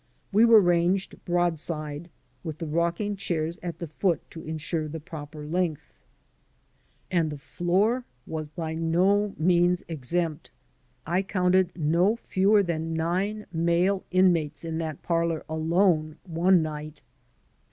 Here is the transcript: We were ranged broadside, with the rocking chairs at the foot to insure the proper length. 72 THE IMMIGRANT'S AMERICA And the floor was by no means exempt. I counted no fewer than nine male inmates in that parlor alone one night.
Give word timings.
We 0.31 0.45
were 0.45 0.59
ranged 0.61 1.23
broadside, 1.25 2.09
with 2.43 2.57
the 2.57 2.65
rocking 2.65 3.15
chairs 3.15 3.59
at 3.61 3.77
the 3.77 3.85
foot 3.85 4.19
to 4.31 4.41
insure 4.41 4.87
the 4.87 4.99
proper 4.99 5.45
length. 5.45 5.93
72 7.11 7.11
THE 7.11 7.15
IMMIGRANT'S 7.17 7.21
AMERICA 7.21 7.21
And 7.21 7.29
the 7.29 7.37
floor 7.37 8.05
was 8.25 8.47
by 8.49 8.73
no 8.73 9.35
means 9.37 9.83
exempt. 9.87 10.49
I 11.05 11.21
counted 11.21 11.73
no 11.77 12.15
fewer 12.15 12.63
than 12.63 12.95
nine 12.95 13.45
male 13.53 14.03
inmates 14.09 14.65
in 14.65 14.79
that 14.79 15.03
parlor 15.03 15.45
alone 15.47 16.17
one 16.25 16.63
night. 16.63 17.03